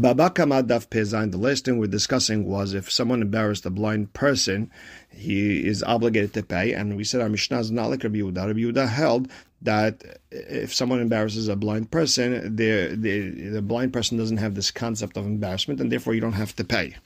[0.00, 4.12] Baba Kama Daf Pezain, the last thing we're discussing was if someone embarrassed a blind
[4.12, 4.70] person,
[5.10, 6.72] he is obligated to pay.
[6.72, 8.46] And we said our Mishnah is not like Rabbi Yehuda.
[8.46, 9.28] Rabbi Yehuda held
[9.60, 14.70] that if someone embarrasses a blind person, the, the, the blind person doesn't have this
[14.70, 16.96] concept of embarrassment, and therefore you don't have to pay.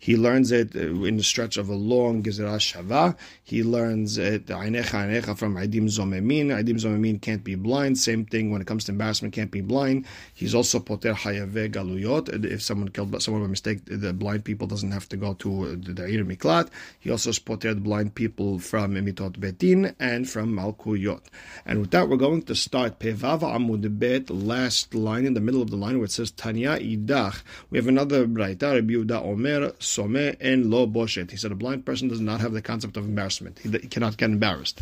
[0.00, 3.16] He learns it uh, in the stretch of a long Gezerah Shava.
[3.44, 6.46] He learns it Ainecha Ainecha from Aidim Zomemin.
[6.46, 7.98] Aidim Zomemin can't be blind.
[7.98, 10.06] Same thing when it comes to embarrassment, can't be blind.
[10.32, 12.44] He's also Poter Hayave Galuyot.
[12.46, 15.76] If someone killed someone by mistake, the blind people doesn't have to go to uh,
[15.78, 16.70] the Ir Miklat.
[16.98, 21.20] He also Poter blind people from Mitot Betin and from Malkuyot.
[21.66, 25.60] And with that, we're going to start Pevav Amud Bet, last line in the middle
[25.60, 27.42] of the line where it says Tanya Idach.
[27.68, 31.31] We have another Braita, Rabbi Omer, some en lo boshet.
[31.31, 33.59] He said a blind person does not have the concept of embarrassment.
[33.59, 34.81] He, he cannot get embarrassed.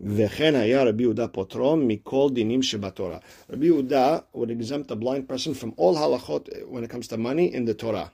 [0.00, 3.18] וכן היה רבי יהודה פוטרו מכל דינים שבתורה.
[3.50, 7.54] Rabbi Yehuda would exempt a blind person from all halachot when it comes to money
[7.54, 8.10] in the Torah.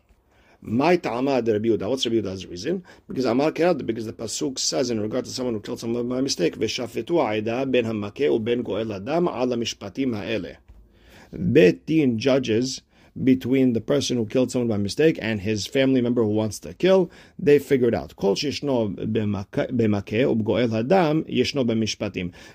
[0.61, 1.89] My ta'ama de Rabbi Yehuda.
[1.89, 2.85] What's Rabbi Yehuda's reason?
[3.09, 6.21] Because Amar Kerad, because the pasuk says in regard to someone who killed someone by
[6.21, 10.59] mistake, v'shafetu ha'ida ben hamake u ben goel adam ala mishpatim ha'ele.
[11.33, 12.83] Bet din judges
[13.24, 16.74] between the person who killed someone by mistake and his family member who wants to
[16.74, 17.10] kill.
[17.40, 18.14] They figured out.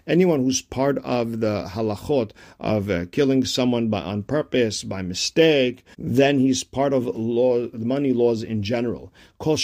[0.07, 2.31] Anyone who's part of the halachot
[2.61, 7.87] of uh, killing someone by on purpose, by mistake, then he's part of law, the
[7.87, 9.13] money laws in general.
[9.43, 9.57] Whoever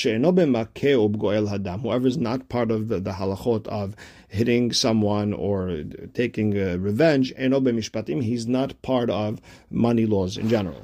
[2.06, 3.94] is not part of the, the halachot of
[4.28, 10.36] hitting someone or taking uh, revenge, and Obe Mishpatim, he's not part of money laws
[10.36, 10.82] in general.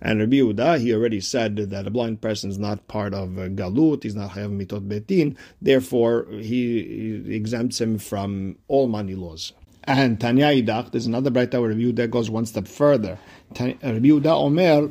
[0.00, 3.48] And Rabbi Yehuda, he already said that a blind person is not part of uh,
[3.48, 9.52] galut, he's not hayav mitot betin, therefore he, exempts him from all money laws.
[9.84, 13.18] And Tanya Idach, there's another bright where Rabbi Yehuda goes one step further.
[13.58, 14.90] Rabbi Yehuda Omer,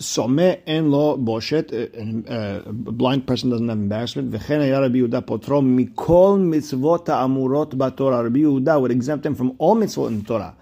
[0.00, 4.32] Someh en lo boshet, a blind person doesn't have embarrassment.
[4.32, 8.22] V'chen ya Rabbi Yehuda potrom mikol mitzvot ha'amurot ba'Torah.
[8.24, 10.56] Rabbi Yehuda would exempt him from all mitzvot in Torah.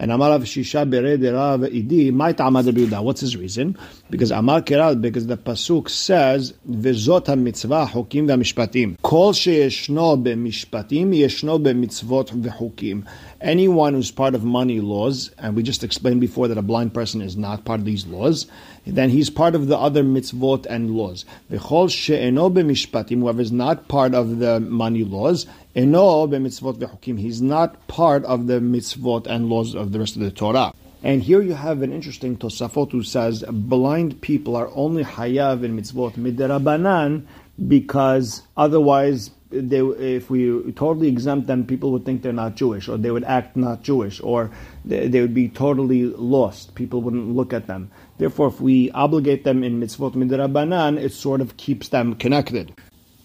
[0.00, 3.02] And Amar Shisha Bered Rav Idi, Might Amad Yehuda.
[3.02, 3.76] What's his reason?
[4.08, 11.60] Because Amar Keral, because the pasuk says, "Vezot mitzvah hukim ve'mishpatim." Kol sheyeshno be'mishpatim yeshno
[11.60, 13.04] be'mitzvot ve'hukim.
[13.40, 17.20] Anyone who's part of money laws, and we just explained before that a blind person
[17.20, 18.46] is not part of these laws,
[18.86, 21.24] then he's part of the other mitzvot and laws.
[21.50, 25.44] V'chol she'eno be'mishpatim, whoever is not part of the money laws,
[25.78, 30.22] eno be'mitzvot ve'chukim, he's not part of the mitzvot and laws of the rest of
[30.22, 30.72] the Torah.
[31.04, 35.78] And here you have an interesting Tosafot who says blind people are only hayav in
[35.78, 37.26] mitzvot midirabanan
[37.68, 42.98] because otherwise they, if we totally exempt them, people would think they're not Jewish, or
[42.98, 44.50] they would act not Jewish, or
[44.84, 46.74] they, they would be totally lost.
[46.74, 47.90] People wouldn't look at them.
[48.18, 52.74] Therefore, if we obligate them in mitzvot midrabanan, it sort of keeps them connected.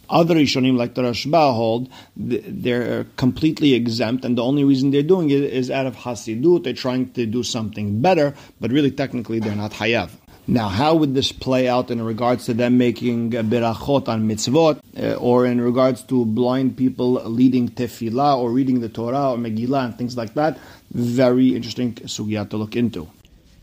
[0.09, 5.29] Other Rishonim, like the Rashba, hold they're completely exempt, and the only reason they're doing
[5.29, 6.63] it is out of Hasidut.
[6.63, 10.11] They're trying to do something better, but really, technically, they're not Hayav.
[10.45, 15.15] Now, how would this play out in regards to them making berachot on mitzvot, uh,
[15.15, 19.97] or in regards to blind people leading tefillah or reading the Torah or Megillah and
[19.97, 20.59] things like that?
[20.91, 23.07] Very interesting sugya to look into.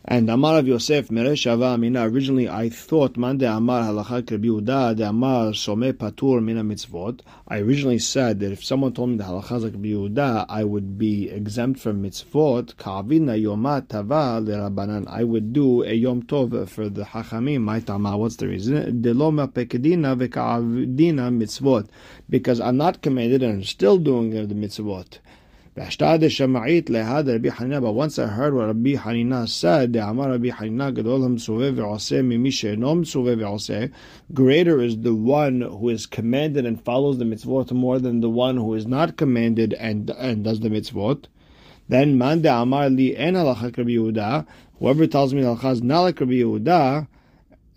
[0.03, 1.79] And Amar Rav Yosef, Mereshava
[2.11, 7.21] originally I thought, Man de Amar halacha Rabbi de Amar some patur mina mitzvot.
[7.47, 11.81] I originally said that if someone told me the halacha Rabbi I would be exempt
[11.81, 12.79] from mitzvot.
[12.79, 15.07] Ka'avina yomat tava lerabanan.
[15.07, 17.61] I would do a yom tov for the hachamim.
[17.61, 19.03] My tama, what's the reason?
[19.03, 21.89] Deloma pekedina veka'avdina mitzvot.
[22.31, 25.19] Because I'm not commanded and I'm still doing the mitzvot.
[25.81, 26.39] But once
[28.19, 30.93] I heard what Rabbi Hanina said, Amar Rabbi Hanina
[34.35, 38.59] greater is the one who is commanded and follows the mitzvot more than the one
[38.59, 41.25] who is not commanded and, and does the mitzvot.
[41.89, 44.47] Then man de amar li en Rabbi Yehuda,
[44.81, 47.09] Whoever tells me halacha is not like Rabbi Yehuda,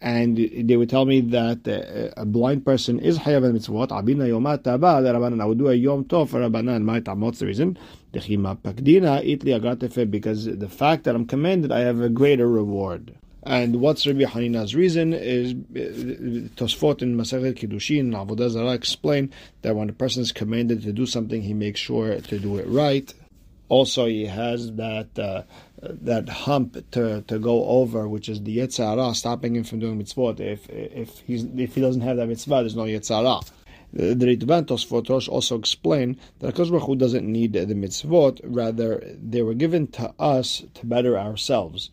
[0.04, 3.88] and they would tell me that uh, a blind person is hayav mitzvot.
[3.88, 5.42] Abina yomat taba Rabbanan.
[5.42, 6.84] I would do a yom tov for Rabbanan.
[6.84, 7.78] My What's the reason?
[8.12, 10.12] Dechima pakdina itli agatefe.
[10.12, 13.16] Because the fact that I'm commanded, I have a greater reward.
[13.44, 19.74] And what's Rabbi Hanina's reason is uh, Tosfot in Masechet Kiddushin Avodah Zarah explain that
[19.74, 23.14] when a person is commanded to do something, he makes sure to do it right.
[23.70, 25.44] Also, he has that uh,
[25.90, 30.02] that hump to, to go over, which is the Yetzer Hara, stopping him from doing
[30.02, 30.40] mitzvot.
[30.40, 33.42] If if he's if he doesn't have that mitzvah, there's no Yetzer Hara.
[33.94, 39.44] The, Ritvan Tosfotosh also explain that Hakadosh Baruch Hu doesn't need the mitzvot; rather, they
[39.44, 41.92] were given to us to better ourselves.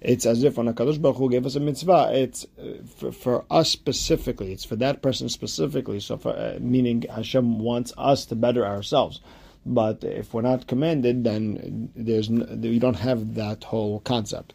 [0.00, 3.44] It's as if when Hakadosh Baruch Hu gave us a mitzvah, it's uh, for, for,
[3.50, 4.52] us specifically.
[4.52, 6.00] It's for that person specifically.
[6.00, 9.20] So, for, uh, meaning Hashem wants us to better ourselves.
[9.68, 14.54] But if we're not commanded, then there's you don't have that whole concept.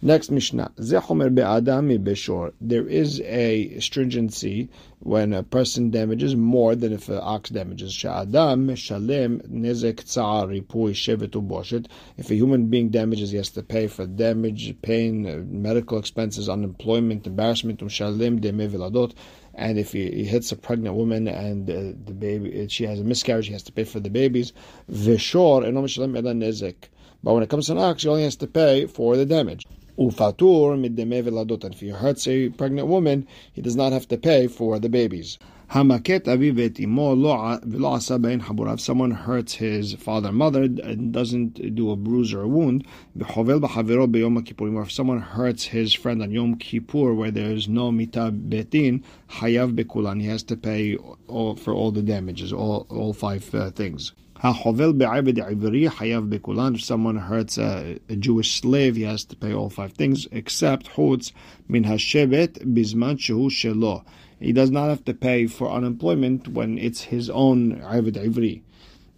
[0.00, 2.54] Next Mishnah, Zechomer.
[2.60, 4.68] There is a stringency
[5.00, 7.92] when a person damages more than if an ox damages.
[7.92, 11.86] Sha'adam shalem nezek tza'ar ripui shevet.
[12.16, 16.48] If a human being damages, he has to pay for damage, pain, uh, medical expenses,
[16.48, 19.14] unemployment, embarrassment, umshalem deme viladot.
[19.58, 23.04] And if he, he, hits a pregnant woman and uh, the baby, she has a
[23.04, 24.52] miscarriage, he has to pay for the babies.
[24.88, 25.64] Mishalem.
[27.24, 29.66] But when it comes to an ox, he only has to pay for the damage.
[29.98, 30.74] Ufatur.
[30.74, 34.88] And if he hurts a pregnant woman, he does not have to pay for the
[34.88, 35.38] babies.
[35.70, 37.58] Hamaket avivet imo lo
[38.72, 44.82] If someone hurts his father mother and doesn't do a bruise or a wound, or
[44.82, 49.76] if someone hurts his friend on Yom Kippur where there is no mita betin, hayav
[49.76, 54.12] bekulan, he has to pay all, for all the damages, all, all five uh, things.
[54.42, 54.56] If
[56.84, 61.32] someone hurts a, a, Jewish slave, he has to pay all five things except chutz
[61.68, 64.04] min hashebet bizman shehu shelo.
[64.40, 68.60] He does not have to pay for unemployment when it's his own עבד עברי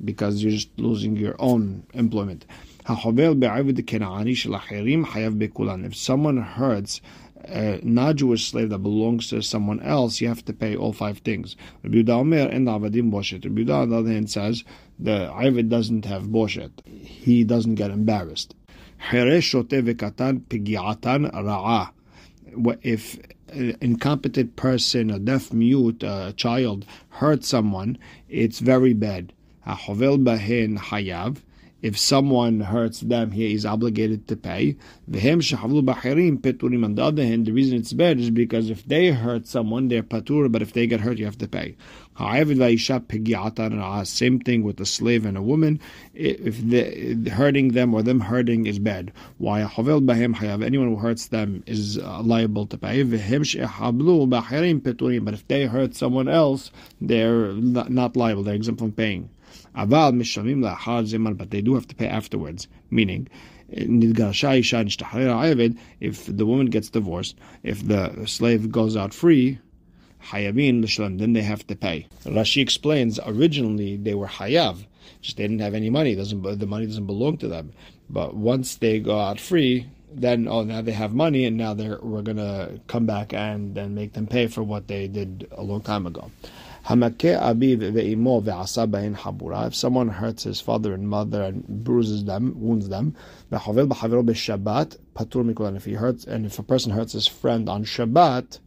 [0.02, 2.46] because you're just losing your own employment.
[2.88, 3.00] If
[5.96, 7.00] someone hurts
[7.44, 11.56] a non-Jewish slave that belongs to someone else, you have to pay all five things.
[11.82, 13.46] Rabbi Yehuda and Avadim Boshet.
[13.46, 14.64] On the other hand, says
[14.98, 16.70] the Ivid doesn't have Boshet.
[16.86, 18.54] He doesn't get embarrassed.
[22.82, 23.18] If
[23.52, 27.98] uh, incompetent person, a deaf mute, a child, hurt someone,
[28.28, 29.32] it's very bad.
[30.78, 31.38] hayav
[31.82, 34.76] if someone hurts them, he is obligated to pay.
[35.06, 40.02] On the other hand, the reason it's bad is because if they hurt someone, they're
[40.02, 41.76] patur, but if they get hurt, you have to pay.
[44.04, 45.80] Same thing with a slave and a woman.
[46.12, 51.98] If the, hurting them or them hurting is bad, why anyone who hurts them is
[51.98, 53.02] uh, liable to pay.
[53.02, 53.20] But
[55.34, 58.42] if they hurt someone else, they're not liable.
[58.42, 59.30] They're exempt from paying.
[59.76, 62.68] Aval mishamim but they do have to pay afterwards.
[62.90, 63.28] Meaning,
[63.72, 63.86] if
[66.26, 69.58] the woman gets divorced, if the slave goes out free,
[70.24, 72.06] hayavin l'shalem, then they have to pay.
[72.24, 74.86] Rashi explains originally they were hayav,
[75.20, 76.14] just they didn't have any money.
[76.14, 77.72] doesn't the money doesn't belong to them.
[78.08, 82.00] But once they go out free, then oh now they have money and now they're
[82.02, 85.80] we're gonna come back and then make them pay for what they did a long
[85.80, 86.30] time ago.
[86.88, 86.96] If
[89.74, 93.16] someone hurts his father and mother and bruises them, wounds them,
[93.52, 93.66] if
[95.84, 98.60] he hurts and if a person hurts his friend on Shabbat,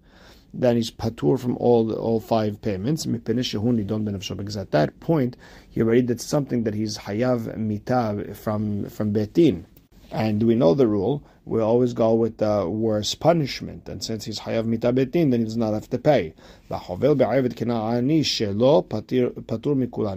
[0.54, 3.08] then he's patur from all all five payments.
[3.08, 5.38] Because at that point,
[5.70, 9.66] he already did something that he's hayav mitab from from betin.
[10.14, 11.24] And we know the rule.
[11.44, 13.90] We always go with the worst punishment.
[13.90, 16.36] And since he's hayav mitabetin, then he does not have to pay.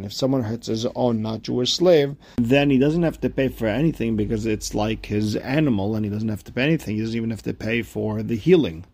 [0.04, 3.66] If someone hurts his own not Jewish slave, then he doesn't have to pay for
[3.66, 6.96] anything because it's like his animal and he doesn't have to pay anything.
[6.96, 8.84] He doesn't even have to pay for the healing.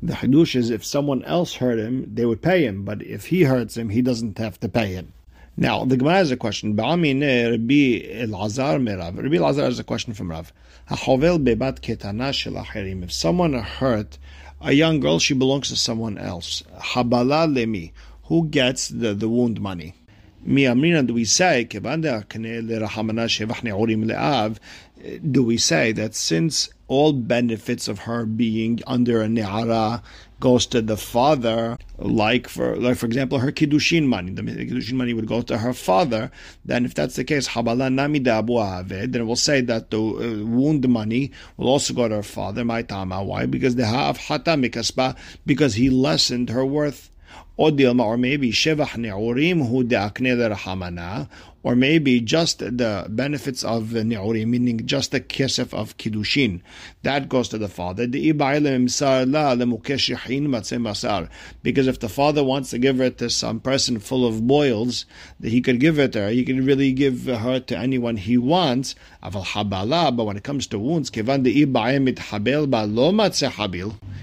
[0.00, 3.42] The hadush is if someone else hurt him, they would pay him, but if he
[3.42, 5.14] hurts him, he doesn't have to pay him.
[5.56, 6.74] Now, the Gemara has a question.
[6.74, 8.84] Rabbi Elazar.
[8.84, 10.52] Rabbi Elazar has a question from Rav.
[10.90, 14.18] If someone hurt
[14.60, 16.62] a young girl, she belongs to someone else.
[16.78, 17.92] Habala lemi.
[18.24, 19.94] Who gets the, the wound money?
[20.46, 21.64] Mi amrina do we say,
[25.30, 30.02] do we say that since all benefits of her being under a ne'ara
[30.40, 34.30] goes to the father, like for like for example, her kiddushin money.
[34.32, 36.30] The kiddushin money would go to her father.
[36.64, 40.88] Then, if that's the case, habala nami then it will say that the uh, wound
[40.88, 42.64] money will also go to her father.
[42.64, 43.22] My tama.
[43.22, 43.46] Why?
[43.46, 47.10] Because the ha'af hata mikasba because he lessened her worth.
[47.56, 51.28] Or maybe shevach ne'urim hu de'akne rahamana,
[51.62, 56.60] or maybe just the benefits of Ne'uri, meaning just the kesef of Kiddushin.
[57.04, 58.06] That goes to the father.
[61.62, 65.06] Because if the father wants to give it to some person full of boils,
[65.42, 66.28] he could give it to her.
[66.28, 68.94] He can really give her to anyone he wants.
[69.22, 71.10] But when it comes to wounds,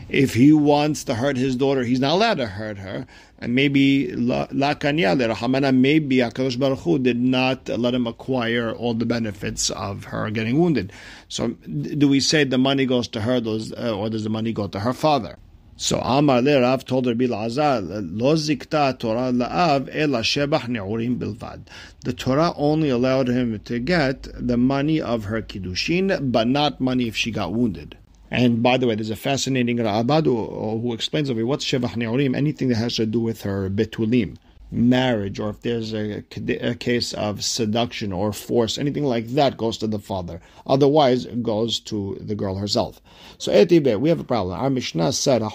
[0.10, 3.08] If he wants to hurt his daughter, he's not allowed to hurt her.
[3.41, 8.93] And maybe La Kanya, Rahamana, maybe HaKadosh Baruch Hu did not let him acquire all
[8.93, 10.93] the benefits of her getting wounded.
[11.27, 14.67] So do we say the money goes to her, uh, or does the money go
[14.67, 15.39] to her father?
[15.75, 21.62] So Amar le Rav told Rabbi Lazar, Lo zikta Torah la'av ela shebach ne'urim bilvad.
[22.05, 27.07] The Torah only allowed him to get the money of her kiddushin, but not money
[27.07, 27.98] if she got wounded.
[28.32, 32.70] And by the way, there's a fascinating Ra'abad who explains over what's shebach Ne'orim, Anything
[32.70, 34.38] that has to do with her betulim
[34.72, 36.24] marriage or if there's a,
[36.62, 40.40] a, case of seduction or force, anything like that goes to the father.
[40.66, 43.01] Otherwise, it goes to the girl herself.
[43.38, 44.58] So, we have a problem.
[44.58, 45.51] Our Mishnah said, If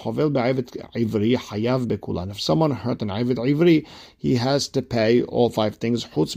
[2.40, 3.86] someone hurt an Ivid Ivri,
[4.18, 6.04] he has to pay all five things.
[6.04, 6.36] Except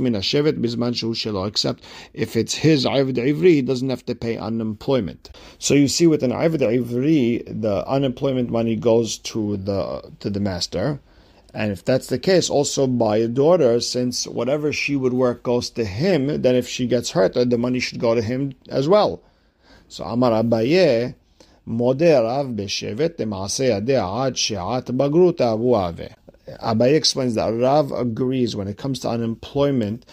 [2.14, 5.30] if it's his Ivid Ivri, he doesn't have to pay unemployment.
[5.58, 10.40] So you see, with an Ivid Ivri, the unemployment money goes to the to the
[10.40, 11.02] master
[11.54, 15.70] and if that's the case, also by a daughter, since whatever she would work goes
[15.72, 19.22] to him, then if she gets hurt, the money should go to him as well.
[19.88, 21.16] So Amar Abaye,
[21.66, 26.16] Rav Beshevet, Ad She'at Bagrut Abu Ave.
[26.64, 30.06] Abaye explains that Rav agrees when it comes to unemployment,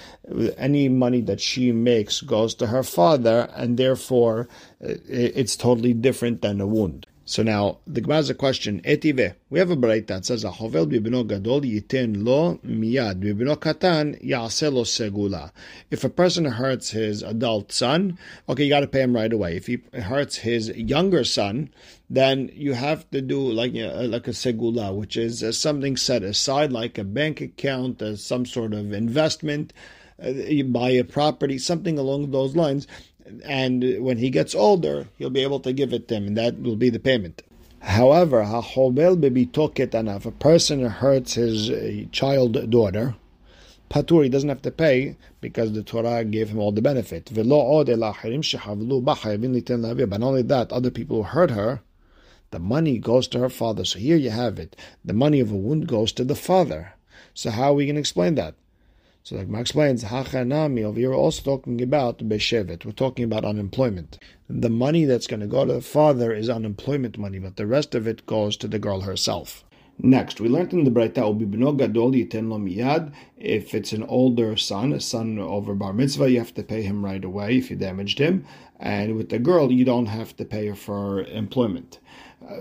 [0.59, 4.49] any money that she makes goes to her father, and therefore
[4.81, 7.07] it's totally different than a wound.
[7.29, 8.81] So now the Gemara has a question.
[8.85, 9.35] Etive.
[9.51, 14.85] We have a bright that says, "Ahovel bibino gadol yiten lo miyad bibino katan lo
[14.85, 15.51] segula."
[15.91, 18.17] If a person hurts his adult son,
[18.49, 19.57] okay, you got to pay him right away.
[19.57, 21.71] If he hurts his younger son,
[22.09, 26.71] then you have to do like like a segula, which is uh, something set aside,
[26.71, 29.73] like a bank account, uh, some sort of investment.
[30.25, 32.87] Uh, you buy a property, something along those lines
[33.45, 36.61] and when he gets older, he'll be able to give it to him, and that
[36.61, 37.43] will be the payment.
[37.81, 43.15] However, if a person hurts his uh, child daughter,
[43.89, 47.31] patur, he doesn't have to pay because the Torah gave him all the benefit.
[47.33, 47.95] But not only
[50.43, 51.81] that, other people who hurt her,
[52.51, 53.85] the money goes to her father.
[53.85, 54.77] So here you have it.
[55.05, 56.95] The money of a wound goes to the father.
[57.35, 58.55] So how are we going to explain that?
[59.27, 62.85] So like Mark explains, Hachanami over here we're also talking about Beshevet.
[62.85, 64.21] We're talking about unemployment.
[64.49, 67.97] The money that's going to go to the father is unemployment money, but the rest
[67.97, 69.65] of it goes to the girl herself.
[69.99, 73.13] Next, we learned in the miyad.
[73.37, 77.05] If it's an older son, a son over bar mitzvah, you have to pay him
[77.05, 78.45] right away if you damaged him.
[78.79, 81.99] And with the girl, you don't have to pay her for employment.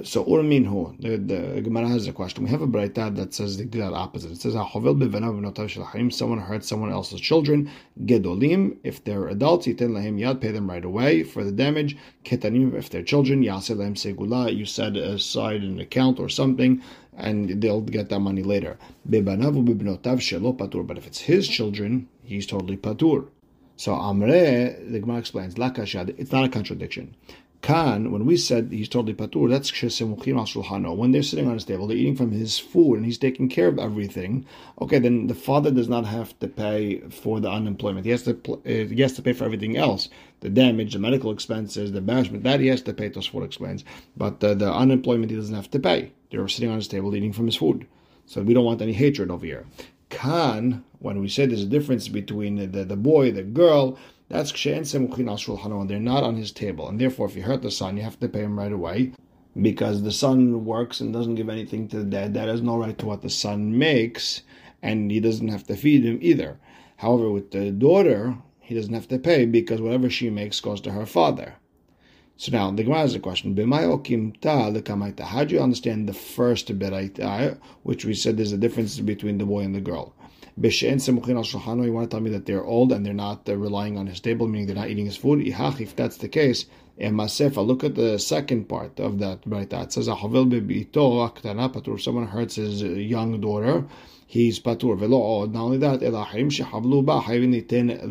[0.01, 2.43] So urminhu, the, the Gemara has a question.
[2.43, 4.31] We have a Braita that says the exact opposite.
[4.31, 7.69] It says someone hurts someone else's children.
[8.03, 11.95] Gedolim, if they're adults, yitin yad, pay them right away for the damage.
[12.23, 16.81] Ketanim, if they're children, segula, you set aside an account or something,
[17.15, 18.79] and they'll get that money later.
[19.07, 23.27] Bebanavu bibnotav shelo but if it's his children, he's totally patur.
[23.77, 27.13] So Amre, the Gemara explains, lakashad, it's not a contradiction.
[27.61, 31.97] Khan, when we said he's totally patur, that's when they're sitting on his table, they're
[31.97, 34.45] eating from his food, and he's taking care of everything.
[34.81, 38.05] Okay, then the father does not have to pay for the unemployment.
[38.05, 40.09] He has to uh, he has to pay for everything else,
[40.41, 42.43] the damage, the medical expenses, the banishment.
[42.43, 43.09] That he has to pay.
[43.09, 43.83] Tosfot explains,
[44.15, 46.11] but uh, the unemployment he doesn't have to pay.
[46.29, 47.87] They're sitting on his table eating from his food,
[48.25, 49.65] so we don't want any hatred over here.
[50.09, 55.87] Khan, when we say there's a difference between the, the boy, the girl, that's kshe'en
[55.87, 58.27] They're not on his table, and therefore, if you hurt the son, you have to
[58.27, 59.11] pay him right away
[59.61, 62.33] because the son works and doesn't give anything to the dad.
[62.33, 64.41] Dad has no right to what the son makes,
[64.81, 66.57] and he doesn't have to feed him either.
[66.97, 70.91] However, with the daughter, he doesn't have to pay because whatever she makes goes to
[70.91, 71.55] her father.
[72.37, 73.55] So now the Gemara has a question.
[73.55, 79.45] How do you understand the first beraita, which we said there's a difference between the
[79.45, 80.13] boy and the girl?
[80.57, 83.47] B'she'en semuchin al shulchano, you want to tell me that they're old and they're not
[83.49, 85.45] uh, relying on his table, meaning they're not eating his food.
[85.45, 86.65] If that's the case,
[86.97, 89.83] and Masefa, look at the second part of that Braita.
[89.83, 91.99] It says, Ahavil be'bito aktana patur.
[91.99, 93.83] Someone hurts his young daughter,
[94.25, 94.97] he's patur.
[94.97, 97.61] Velo Not only that, elahim shehavlu ba hayvin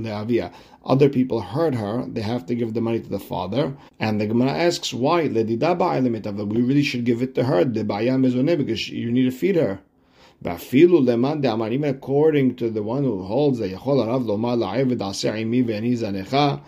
[0.02, 0.52] leavia.
[0.84, 3.74] Other people hurt her, they have to give the money to the father.
[3.98, 5.28] And the Gemara asks, why?
[5.28, 7.64] We really should give it to her.
[7.64, 7.84] The
[8.58, 9.80] Because you need to feed her.
[10.42, 16.60] Even according to the one who holds that Yachol Arav Lomar La'eved Aser Imi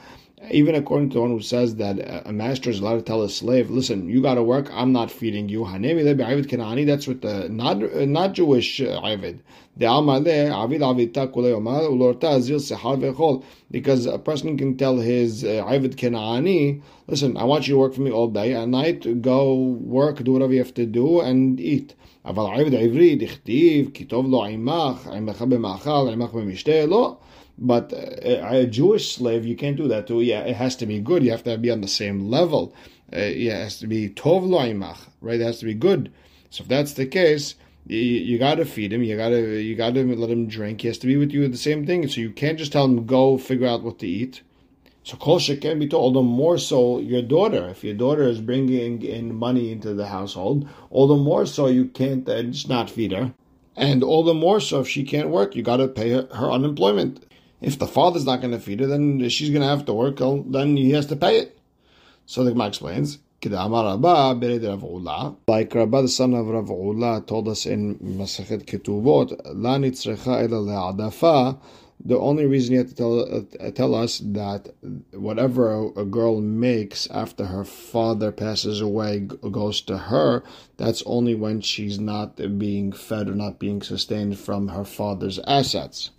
[0.51, 3.29] even according to the one who says that a master is allowed to tell a
[3.29, 4.71] slave, "Listen, you got to work.
[4.73, 9.43] I'm not feeding you." That's what the not not Jewish uh, Avid.
[13.71, 17.95] Because a person can tell his uh, Avid Kenani, "Listen, I want you to work
[17.95, 18.53] for me all day.
[18.53, 21.95] and night, go work, do whatever you have to do, and eat."
[22.26, 27.16] אבל עבד עברי דכתיב כי טוב לו עמך, עמך במאכל, עמך במשתה, לא.
[27.62, 30.22] But a Jewish slave, you can't do that too.
[30.22, 31.24] Yeah, it has to be good.
[31.24, 32.74] You have to be on the same level.
[33.14, 35.40] Uh, yeah, it has to be tov lo imach, right?
[35.40, 36.12] It has to be good.
[36.50, 37.56] So if that's the case,
[37.86, 39.04] you, you got to feed him.
[39.04, 40.82] You got to you got to let him drink.
[40.82, 42.08] He has to be with you at the same thing.
[42.08, 44.42] So you can't just tell him go figure out what to eat.
[45.07, 47.69] So kol can be told, the more so your daughter.
[47.69, 51.85] If your daughter is bringing in money into the household, all the more so you
[51.85, 53.33] can't uh, just not feed her.
[53.77, 56.51] And all the more so if she can't work, you got to pay her, her
[56.51, 57.25] unemployment.
[57.61, 60.19] If the father's not going to feed her, then she's going to have to work.
[60.19, 61.57] Then he has to pay it.
[62.25, 63.21] So the Gemara explains.
[63.45, 63.53] Like
[65.75, 71.57] Rabba, the son of Rav Ula, told us in Masachet Ketubot, La nitzrecha ela le'adafa,
[72.05, 74.69] the only reason you have to tell, uh, tell us that
[75.13, 80.45] whatever a, a, girl makes after her father passes away goes to her,
[80.77, 86.11] that's only when she's not being fed or not being sustained from her father's assets.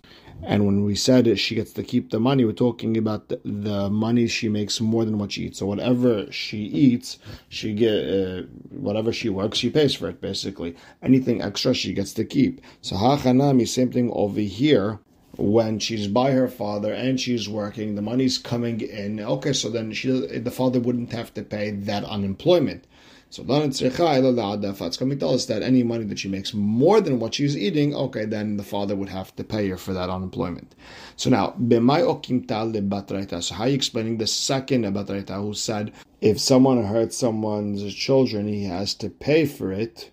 [0.42, 3.90] And when we said she gets to keep the money, we're talking about the, the
[3.90, 5.58] money she makes more than what she eats.
[5.58, 7.18] So whatever she eats,
[7.48, 10.20] she get uh, whatever she works, she pays for it.
[10.20, 12.60] Basically, anything extra she gets to keep.
[12.82, 15.00] So hachanami, same thing over here
[15.38, 19.20] when she's by her father and she's working, the money's coming in.
[19.20, 22.84] Okay, so then she the father wouldn't have to pay that unemployment.
[23.30, 27.34] So it's coming to tell us that any money that she makes more than what
[27.34, 30.74] she's eating, okay, then the father would have to pay her for that unemployment.
[31.16, 35.92] So now, so how are you explaining the second braita who said
[36.22, 40.10] if someone hurts someone's children, he has to pay for it?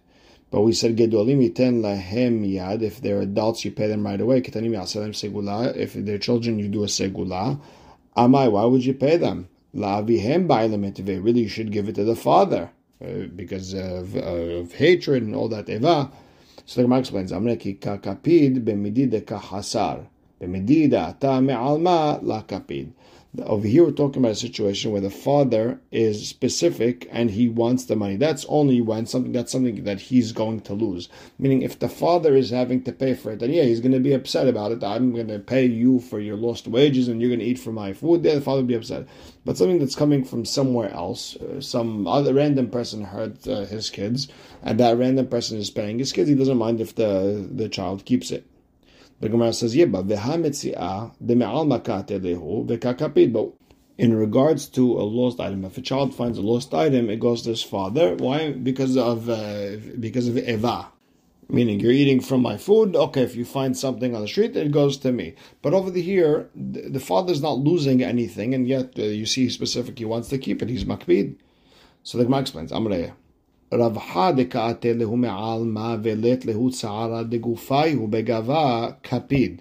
[0.55, 2.81] But we said gedolim iten lahem yad.
[2.81, 4.39] If they're adults, you pay them right away.
[4.39, 5.75] Ketanim yasalem segula.
[5.75, 7.59] If they're children, you do a segula.
[8.15, 9.49] Amai, why would you pay them?
[9.75, 12.69] La'avihem ba'ilem Really, you should give it to the father.
[13.03, 16.09] Uh, because of, uh, of, hatred and all that eva.
[16.65, 20.05] So the Gemara explains, Amreki kakapid b'medida kahasar.
[20.39, 22.93] B'medida ata me'alma la kapid.
[23.43, 27.85] Over here, we're talking about a situation where the father is specific and he wants
[27.85, 28.15] the money.
[28.15, 31.09] That's only when something that's something that he's going to lose.
[31.39, 33.99] Meaning, if the father is having to pay for it, then yeah, he's going to
[33.99, 34.83] be upset about it.
[34.83, 37.75] I'm going to pay you for your lost wages, and you're going to eat from
[37.75, 38.23] my food.
[38.23, 39.07] There, the father will be upset.
[39.43, 43.89] But something that's coming from somewhere else, uh, some other random person hurt uh, his
[43.89, 44.27] kids,
[44.61, 46.29] and that random person is paying his kids.
[46.29, 48.45] He doesn't mind if the the child keeps it.
[49.21, 50.17] The Gemara says, yeah, but but
[53.97, 57.43] in regards to a lost item, if a child finds a lost item, it goes
[57.43, 58.15] to his father.
[58.15, 58.51] Why?
[58.51, 60.89] Because of uh, because of eva,
[61.47, 62.93] meaning you're eating from my food.
[62.95, 65.35] Okay, if you find something on the street, it goes to me.
[65.61, 69.97] But over the here, the father's not losing anything, and yet uh, you see specific
[69.97, 70.69] he wants to keep it.
[70.69, 71.37] He's makbid.
[72.03, 72.73] So the Gemara explains.
[73.74, 79.60] רווחה דקאתה להו מעלמא ולית להו צערה דגופי הוא בגבה כפיד.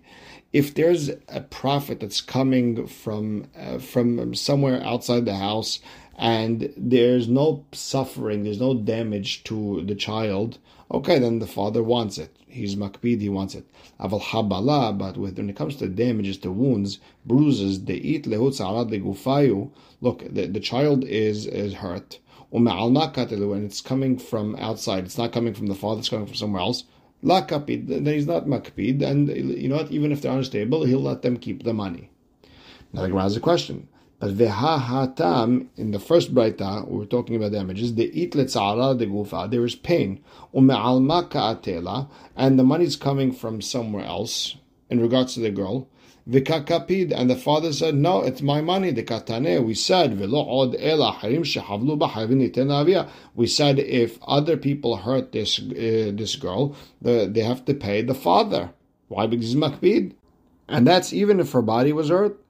[0.52, 5.80] If there's a profit that's coming from uh, from somewhere outside the house
[6.18, 10.58] and there's no suffering, there's no damage to the child,
[10.92, 12.36] okay, then the father wants it.
[12.48, 13.66] He's makbid, he wants it.
[14.00, 19.70] Aval habala, but when it comes to damages, to wounds, bruises, de'it lehut sa'arad legufayu,
[20.02, 22.18] look, the, the child is, is hurt
[22.63, 26.63] when it's coming from outside, it's not coming from the father, it's coming from somewhere
[26.63, 26.85] else.
[27.23, 29.91] La kapid, then he's not makpid, and you know what?
[29.91, 32.11] Even if they're unstable, he'll let them keep the money.
[32.93, 33.89] Now the Gemara has a question.
[34.21, 37.95] But veha hatam in the first braita, we are talking about damages.
[37.95, 40.23] The it letzara gufa, there is pain.
[40.55, 44.57] Ume'alma ka'atela, and the money's coming from somewhere else
[44.89, 45.89] in regards to the girl.
[46.29, 48.91] Vikakapid, and the father said, No, it's my money.
[48.91, 50.19] The katane, we said,
[53.35, 58.01] We said if other people hurt this uh, this girl, the, they have to pay
[58.01, 58.71] the father.
[59.09, 59.27] Why?
[59.27, 60.15] Because he's makbid.
[60.67, 62.41] And that's even if her body was hurt.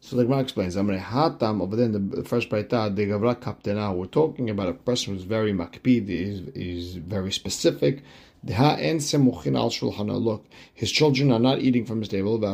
[0.00, 3.96] So the Gemara explains, I'm Hatam, over there in the first Baita, the Gavra Kaptena,
[3.96, 8.02] we're talking about a person who's very makbid, is is very specific.
[8.46, 12.44] Look, his children are not eating from his table.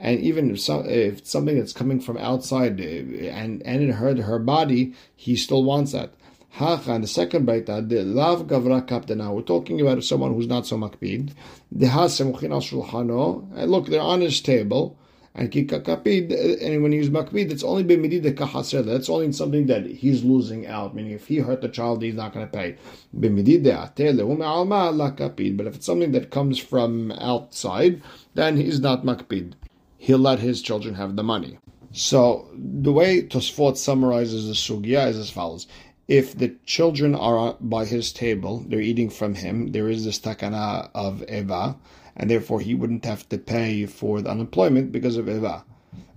[0.00, 4.18] And even if, some, if something that's coming from outside eh, and, and it hurt
[4.18, 6.12] her body, he still wants that.
[6.60, 9.32] And the second baita, the lav gavra kaptana.
[9.34, 11.32] We're talking about someone who's not so makbid.
[11.70, 13.68] The ha al shulchano.
[13.68, 14.96] Look, they're on his table,
[15.34, 18.84] And kikakapid, and when he's makpid, it's only b'midid kahaser.
[18.84, 20.94] That's only something that he's losing out.
[20.94, 22.76] Meaning, if he hurt the child, he's not going to pay.
[23.16, 25.56] B'midid lakapid.
[25.56, 28.02] But if it's something that comes from outside,
[28.34, 29.52] then he's not makpid.
[29.96, 31.58] He'll let his children have the money.
[31.92, 35.66] So the way Tosfot summarizes the sugya is as follows:
[36.08, 39.72] If the children are by his table, they're eating from him.
[39.72, 41.76] There is this takana of eva
[42.18, 45.64] and therefore he wouldn't have to pay for the unemployment because of Eva.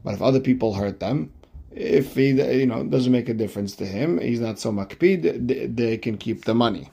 [0.03, 1.31] But if other people hurt them,
[1.71, 5.97] if he you know doesn't make a difference to him, he's not so makpid, they
[5.97, 6.89] can keep the money.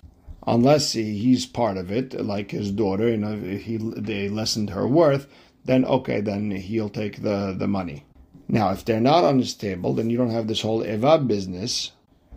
[0.46, 5.26] Unless he's part of it, like his daughter, you know, he they lessened her worth,
[5.64, 8.04] then okay, then he'll take the, the money.
[8.48, 11.92] Now, if they're not on his table, then you don't have this whole eva business.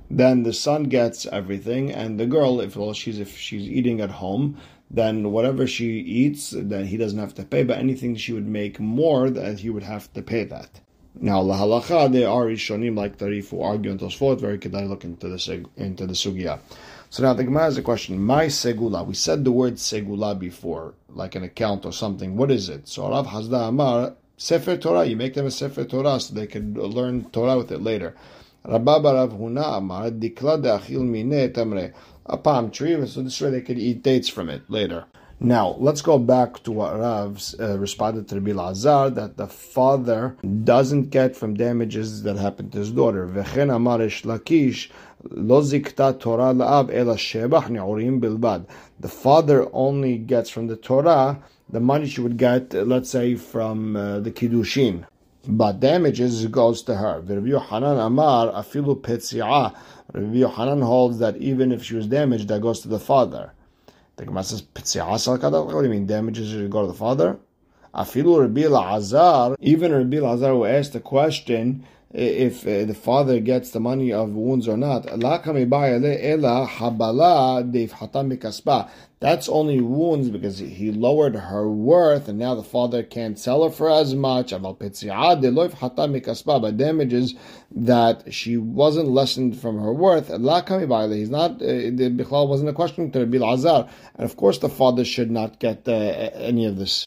[0.10, 4.10] Then the son gets everything, and the girl, if well, she's if she's eating at
[4.10, 4.58] home,
[4.94, 7.64] then whatever she eats, then he doesn't have to pay.
[7.64, 10.82] But anything she would make more, that he would have to pay that.
[11.16, 14.84] Now, lahalacha, there are Rishonim like the Rif who argue in Tosfot, very good I
[14.84, 16.60] look into the, into the Sugya.
[17.10, 18.22] So now the Gemara has a question.
[18.22, 19.06] My segula.
[19.06, 22.38] We said the word segula before, like an account or something.
[22.38, 22.88] What is it?
[22.88, 25.06] So Rav Hisda Amar, Sefer Torah.
[25.06, 28.16] You make them a Sefer Torah so they can learn Torah with it later.
[28.64, 31.94] Rabba Rav Huna Amar, Dikla de Achil Mine Tamre
[32.26, 35.06] a palm tree, so this way they could eat dates from it later.
[35.44, 40.38] Now, let's go back to what Rav uh, responded to Rabbi Lazar that the father
[40.64, 43.26] doesn't get from damages that happened to his daughter.
[43.26, 43.44] The
[49.10, 51.40] father only gets from the Torah
[51.72, 55.06] the money she would get, let's say, from uh, the kiddushin.
[55.48, 57.22] But damages goes to her.
[57.22, 59.76] Rabbi Yohanan Amar afilu petzi'ah
[60.14, 63.54] Rabbi Yohanan holds that even if she was damaged, that goes to the father.
[64.18, 67.40] The Gemara says, What do you mean, damages should go to the father?
[67.96, 73.72] Afilu Rabbi Lazar, even Rabbi Lazar who asked the question, if uh, the father gets
[73.72, 75.06] the money of wounds or not.
[79.20, 83.70] That's only wounds because he lowered her worth and now the father can't sell her
[83.70, 84.52] for as much.
[84.52, 84.80] But
[86.78, 87.36] damages
[87.72, 90.30] that she wasn't lessened from her worth.
[90.30, 93.88] He's not, uh, the wasn't a question to Rabbi Lazar.
[94.16, 97.06] And of course the father should not get uh, any of this.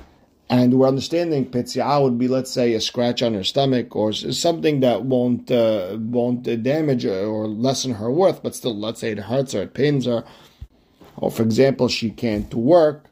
[0.50, 4.80] And we're understanding petziah would be, let's say, a scratch on her stomach or something
[4.80, 9.52] that won't uh, won't damage or lessen her worth, but still, let's say it hurts
[9.54, 10.22] her, it pains her,
[11.16, 13.07] or for example, she can't work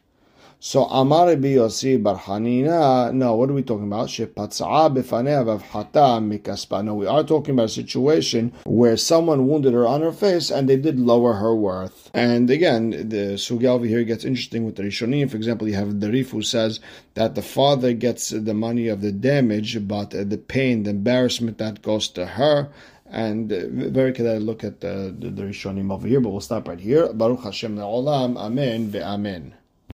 [0.65, 3.13] so Amar Rabbi Yossi Bar Hanina.
[3.13, 4.07] No, what are we talking about?
[4.07, 6.85] Shepatza'a b'fanei avhata mikaspa.
[6.85, 10.69] No, we are talking about a situation where someone wounded her on her face and
[10.69, 12.13] they did lower her worth.
[12.15, 15.29] And again, the sugya over here gets interesting with the Rishonim.
[15.29, 16.79] For example, you have the Rif who says
[17.15, 21.83] that the father gets the money of the damage, but the pain, the embarrassment that
[21.83, 22.71] goes to her.
[23.07, 24.41] And uh, very good.
[24.41, 27.13] look at the, the, the Rishonim over here, but we'll stop right here.
[27.13, 28.37] Baruch Hashem le'olam.
[28.37, 29.55] Amen ve'amen.